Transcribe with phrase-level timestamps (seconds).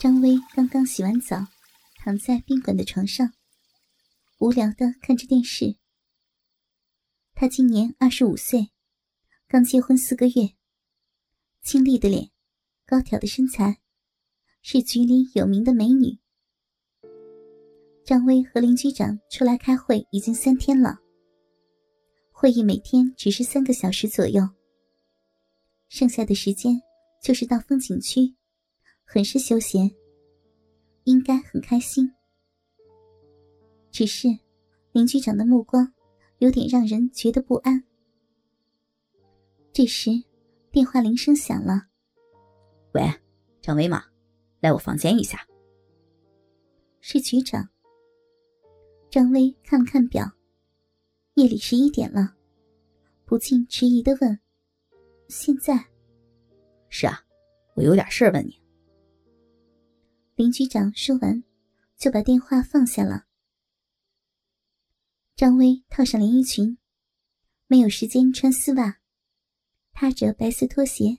[0.00, 1.46] 张薇刚刚洗完澡，
[1.98, 3.34] 躺在宾馆的床上，
[4.38, 5.76] 无聊的看着电视。
[7.34, 8.70] 她今年二十五岁，
[9.46, 10.54] 刚结婚四个月，
[11.60, 12.30] 清丽的脸，
[12.86, 13.82] 高挑的身材，
[14.62, 16.18] 是局里有名的美女。
[18.02, 20.98] 张薇和林局长出来开会已经三天了，
[22.32, 24.48] 会议每天只是三个小时左右，
[25.90, 26.80] 剩下的时间
[27.22, 28.34] 就是到风景区。
[29.12, 29.90] 很是休闲，
[31.02, 32.08] 应该很开心。
[33.90, 34.28] 只是
[34.92, 35.92] 林局长的目光
[36.38, 37.82] 有点让人觉得不安。
[39.72, 40.10] 这时，
[40.70, 41.88] 电话铃声响了。
[42.94, 43.02] “喂，
[43.60, 44.04] 张威吗？
[44.60, 45.44] 来我房间一下。”
[47.02, 47.68] 是局长。
[49.10, 50.24] 张威看了看表，
[51.34, 52.36] 夜里十一点了，
[53.24, 54.38] 不禁迟疑的问
[55.26, 55.84] ：“现在
[56.88, 57.20] ？”“是啊，
[57.74, 58.56] 我有点事问你。”
[60.40, 61.44] 林局长说完，
[61.98, 63.26] 就把电话放下了。
[65.36, 66.78] 张薇套上连衣裙，
[67.66, 69.00] 没有时间穿丝袜，
[69.92, 71.18] 踏着白色拖鞋，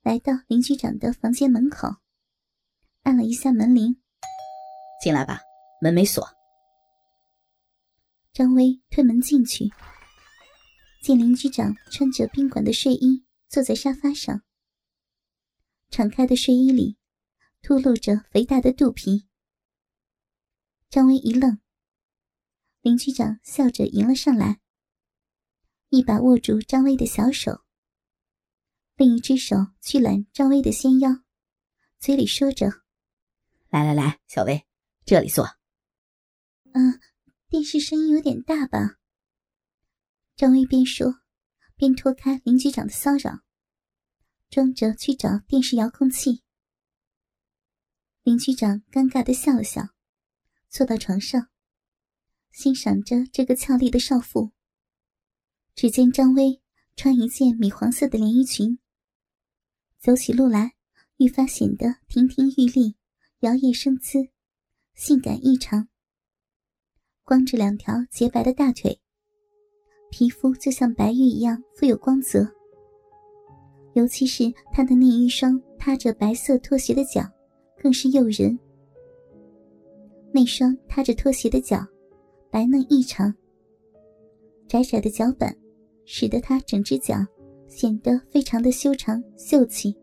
[0.00, 1.96] 来到林局长的房间门口，
[3.02, 4.00] 按了一下门铃
[5.04, 5.42] ：“进来吧，
[5.82, 6.26] 门没锁。”
[8.32, 9.70] 张薇推门进去，
[11.02, 14.40] 见林局长穿着宾馆的睡衣坐在沙发上，
[15.90, 16.96] 敞开的睡衣里。
[17.66, 19.26] 吐露着肥大的肚皮，
[20.88, 21.58] 张威一愣。
[22.80, 24.60] 林局长笑着迎了上来，
[25.88, 27.64] 一把握住张威的小手，
[28.94, 31.24] 另一只手去揽张威的纤腰，
[31.98, 32.68] 嘴里说着
[33.70, 34.64] ：“来来来，小薇，
[35.04, 35.44] 这里坐。
[36.72, 37.00] ”“嗯，
[37.48, 38.98] 电视声音有点大吧？”
[40.38, 41.20] 张威边说
[41.74, 43.40] 边脱开林局长的骚扰，
[44.50, 46.44] 装着去找电视遥控器。
[48.26, 49.90] 林局长尴尬的笑了笑，
[50.68, 51.46] 坐到床上，
[52.50, 54.50] 欣赏着这个俏丽的少妇。
[55.76, 56.60] 只见张薇
[56.96, 58.80] 穿一件米黄色的连衣裙，
[60.00, 60.72] 走起路来
[61.18, 62.96] 愈发显得亭亭玉立、
[63.42, 64.18] 摇曳生姿，
[64.96, 65.86] 性感异常。
[67.22, 69.00] 光着两条洁白的大腿，
[70.10, 72.52] 皮肤就像白玉一样富有光泽。
[73.94, 77.22] 尤其是她的那一双踏着白色拖鞋的脚。
[77.80, 78.58] 更是诱人。
[80.32, 81.86] 那双踏着拖鞋的脚，
[82.50, 83.32] 白嫩异常。
[84.68, 85.56] 窄窄的脚板，
[86.04, 87.14] 使得她整只脚
[87.68, 89.96] 显得非常的修长秀气。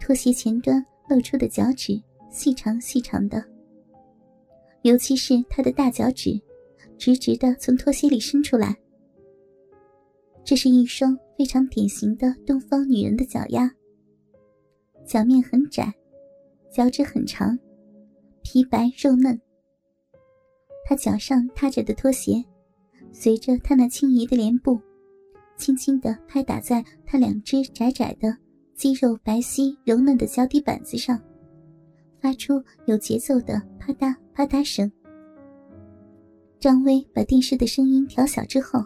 [0.00, 3.44] 拖鞋前端露出的脚趾细长细长的，
[4.82, 6.40] 尤其是她的大脚趾，
[6.96, 8.76] 直直的从拖鞋里伸出来。
[10.44, 13.70] 这是一双非常典型的东方女人的脚丫，
[15.04, 15.92] 脚面很窄。
[16.76, 17.58] 脚趾很长，
[18.42, 19.40] 皮白肉嫩。
[20.84, 22.44] 他脚上踏着的拖鞋，
[23.12, 24.78] 随着他那轻盈的莲步，
[25.56, 28.36] 轻轻地拍打在他两只窄窄的、
[28.74, 31.18] 肌肉白皙柔嫩的脚底板子上，
[32.20, 34.92] 发出有节奏的啪嗒啪嗒声。
[36.60, 38.84] 张威把电视的声音调小之后，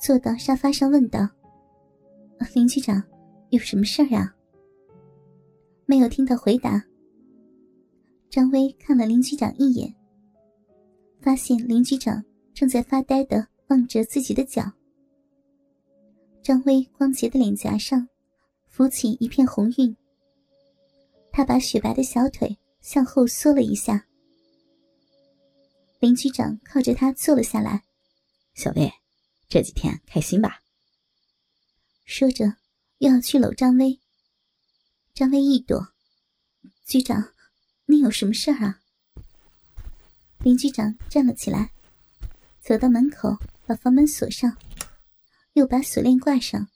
[0.00, 1.28] 坐到沙发上问道
[2.54, 3.02] ：“林局长，
[3.50, 4.32] 有什么事儿啊？”
[5.90, 6.84] 没有听到回答。
[8.28, 9.94] 张威看了林局长一眼，
[11.18, 12.22] 发现林局长
[12.52, 14.70] 正在发呆的望着自己的脚。
[16.42, 18.06] 张威光洁的脸颊上
[18.66, 19.96] 浮起一片红晕，
[21.32, 24.06] 他把雪白的小腿向后缩了一下。
[26.00, 27.82] 林局长靠着他坐了下来
[28.52, 28.92] ：“小薇，
[29.48, 30.60] 这几天开心吧？”
[32.04, 32.44] 说着，
[32.98, 33.98] 又要去搂张威。
[35.18, 35.88] 张威一躲，
[36.86, 37.32] 局长，
[37.86, 38.78] 你有什么事儿啊？
[40.44, 41.72] 林局长站了起来，
[42.60, 43.36] 走到门口，
[43.66, 44.56] 把房门锁上，
[45.54, 46.68] 又把锁链挂上。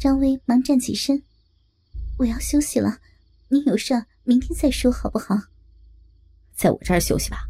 [0.00, 1.22] 张威忙站起身
[2.18, 2.98] ：“我要休息了，
[3.46, 5.42] 你有事明天再说好不好？”
[6.58, 7.44] 在我这儿休息吧。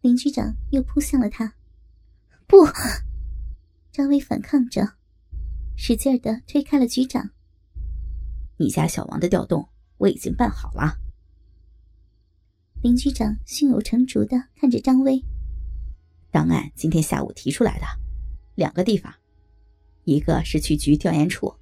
[0.00, 1.52] 林局长又扑向了他，
[2.46, 2.66] 不！
[3.92, 4.94] 张威反抗着，
[5.76, 7.33] 使劲的推开了局长。
[8.56, 9.68] 你家小王的调动
[9.98, 10.96] 我已经办好了。
[12.82, 15.24] 林局长胸有成竹的看着张威，
[16.30, 17.86] 档案今天下午提出来的，
[18.54, 19.12] 两个地方，
[20.04, 21.54] 一个是去局调研处，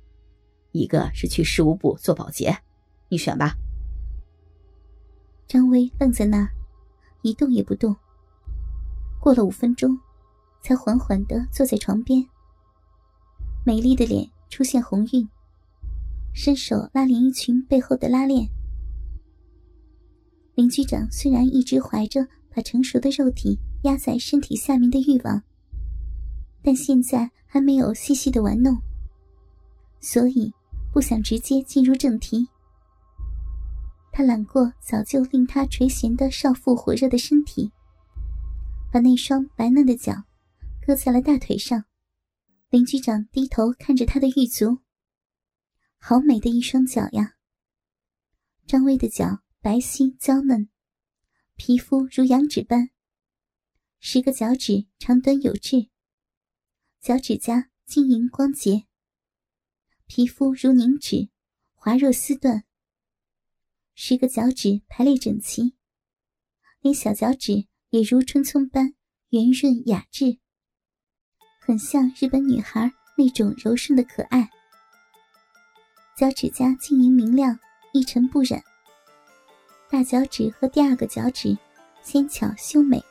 [0.73, 2.59] 一个是去事务部做保洁，
[3.09, 3.55] 你选吧。
[5.47, 6.51] 张威愣在那儿，
[7.23, 7.95] 一动也不动。
[9.21, 9.97] 过了五分钟，
[10.61, 12.27] 才缓缓的坐在床边，
[13.65, 15.29] 美丽的脸出现红晕。
[16.35, 18.49] 伸手拉连衣裙背后的拉链，
[20.55, 25.43] 林局长虽然一直怀着把成熟的肉体压在身体下面的欲望，
[26.63, 28.77] 但现在还没有细细的玩弄，
[30.01, 30.53] 所以
[30.93, 32.49] 不想直接进入正题。
[34.11, 37.73] 他揽过早就令他垂涎的少妇火热的身体，
[38.91, 40.13] 把那双白嫩的脚
[40.87, 41.85] 搁在了大腿上。
[42.69, 44.79] 林局长低头看着他的玉足，
[46.05, 47.37] 好美的一双脚呀！
[48.67, 49.39] 张薇的脚。
[49.61, 50.69] 白皙娇嫩，
[51.55, 52.91] 皮肤如羊脂般。
[54.01, 55.89] 十个脚趾长短有致，
[57.01, 58.89] 脚趾甲晶莹光洁。
[60.07, 61.29] 皮肤如凝脂，
[61.75, 62.65] 滑若丝缎。
[63.95, 65.77] 十个脚趾排列整齐，
[66.81, 68.97] 连小脚趾也如春葱般
[69.29, 70.41] 圆润雅致，
[71.61, 74.51] 很像日本女孩那种柔顺的可爱。
[76.23, 77.59] 脚趾甲晶莹明亮，
[77.93, 78.63] 一尘不染。
[79.91, 81.59] 大脚趾和第二个脚趾，
[82.01, 83.05] 纤巧秀美，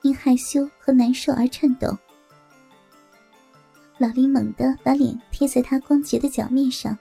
[0.00, 1.94] 因害羞和难受而颤抖。
[3.98, 6.96] 老林猛地把脸贴在他光洁的脚面上，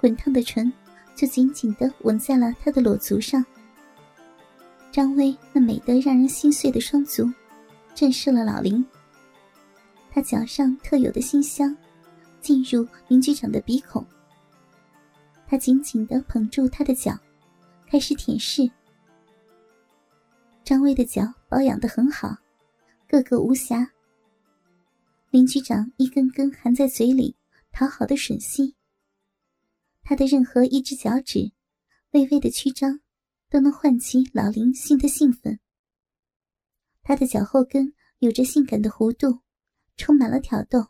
[0.00, 0.72] 滚烫的唇
[1.16, 3.44] 就紧紧地吻在了他的裸足上。
[4.92, 7.28] 张薇那美得让人心碎的双足，
[7.92, 8.86] 震慑了老林。
[10.12, 11.76] 他脚上特有的馨香，
[12.44, 14.06] 进入林局长的鼻孔。
[15.48, 17.18] 他紧紧的捧住他的脚。
[17.86, 18.68] 开始舔舐。
[20.64, 22.36] 张薇的脚保养的很好，
[23.06, 23.88] 个个无瑕。
[25.30, 27.36] 林局长一根根含在嘴里，
[27.70, 28.74] 讨好的吮吸。
[30.02, 31.52] 他的任何一只脚趾，
[32.10, 32.98] 微微的曲张，
[33.48, 35.60] 都能唤起老林心的兴奋。
[37.04, 39.38] 他的脚后跟有着性感的弧度，
[39.96, 40.88] 充满了挑逗。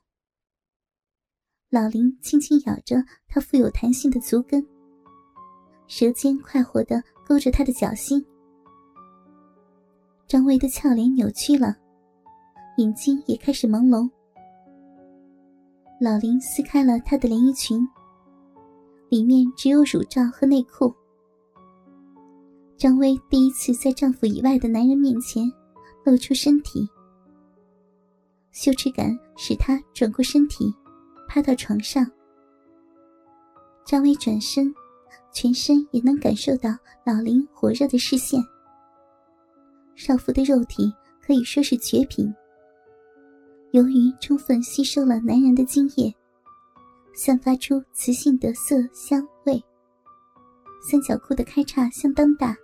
[1.74, 4.64] 老林轻轻咬着他富有弹性的足跟。
[5.88, 8.24] 舌尖快活地勾着他的脚心，
[10.28, 11.74] 张薇的俏脸扭曲了，
[12.76, 14.08] 眼睛也开始朦胧。
[16.00, 17.84] 老林撕开了她的连衣裙，
[19.08, 20.94] 里面只有乳罩和内裤。
[22.76, 25.42] 张薇第一次在丈夫以外的男人面前
[26.04, 26.88] 露出身体，
[28.52, 30.72] 羞耻感使她转过身体，
[31.34, 32.08] 趴到床上。
[33.84, 34.72] 张薇转身。
[35.32, 36.70] 全身也能感受到
[37.04, 38.40] 老林火热的视线。
[39.96, 42.32] 少妇的肉体可以说是绝品。
[43.72, 46.14] 由于充分吸收了男人的精液，
[47.16, 49.60] 散发出雌性的色香味。
[50.88, 52.56] 三角裤的开叉相当大，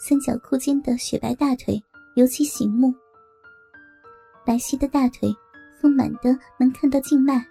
[0.00, 1.78] 三角裤间的雪白大腿
[2.16, 2.94] 尤其醒目。
[4.42, 5.30] 白皙的大腿
[5.82, 7.44] 丰满的能看到静脉。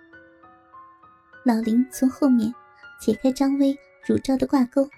[1.46, 2.52] 老林从后面
[3.00, 3.78] 解开张薇。
[4.04, 4.90] 乳罩的挂钩，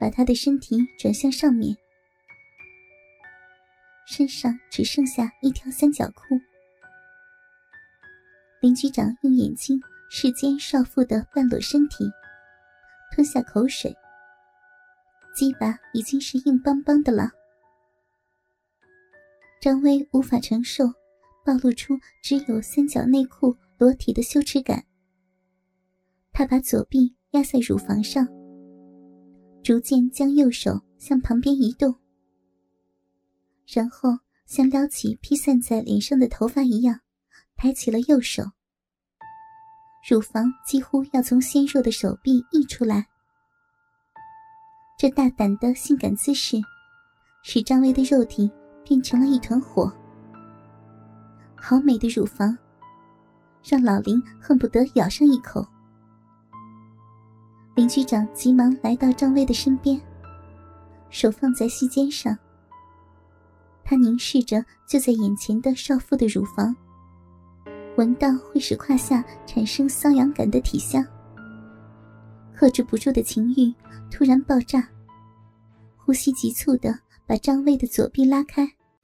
[0.00, 1.76] 把他的身体转向上面，
[4.04, 6.40] 身上只剩下一条三角裤。
[8.60, 9.80] 林局长用眼睛
[10.10, 12.04] 视奸少妇的半裸身体，
[13.14, 13.96] 吞下口水。
[15.36, 17.30] 鸡巴已经是硬邦邦的了。
[19.60, 20.84] 张薇无法承受
[21.48, 24.84] 暴露出只有三角内裤裸体的羞耻感，
[26.30, 27.14] 他把左臂。
[27.32, 28.26] 压在乳房上，
[29.62, 31.94] 逐渐将右手向旁边移动，
[33.66, 34.08] 然后
[34.46, 37.00] 像撩起披散在脸上的头发一样，
[37.54, 38.42] 抬起了右手。
[40.08, 43.06] 乳房几乎要从纤弱的手臂溢出来。
[44.98, 46.56] 这大胆的性感姿势，
[47.42, 48.50] 使张薇的肉体
[48.82, 49.94] 变成了一团火。
[51.60, 52.56] 好美的乳房，
[53.62, 55.66] 让老林恨不得咬上一口。
[57.74, 60.00] 林局长急忙来到张薇的身边，
[61.10, 62.36] 手放在膝肩上。
[63.84, 66.74] 他凝视着就在眼前的少妇的乳房，
[67.96, 71.04] 闻到会使胯下产生瘙痒感的体香。
[72.54, 73.72] 克制不住的情欲
[74.10, 74.88] 突然爆炸，
[75.96, 78.68] 呼吸急促的把张薇的左臂拉开。